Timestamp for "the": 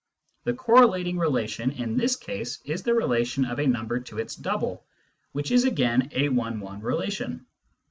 0.45-0.55, 2.81-2.95